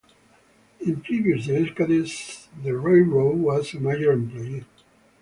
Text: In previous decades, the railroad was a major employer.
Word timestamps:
In 0.79 1.03
previous 1.03 1.45
decades, 1.45 2.49
the 2.63 2.75
railroad 2.75 3.37
was 3.37 3.71
a 3.75 3.79
major 3.79 4.13
employer. 4.13 4.65